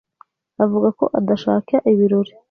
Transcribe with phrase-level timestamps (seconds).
[0.63, 2.31] avuga ko adashaka ibirori.